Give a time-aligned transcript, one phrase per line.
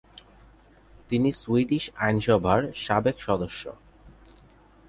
[1.09, 3.63] তিনি সুইডিশ আইনসভার সাবেক সদস্য।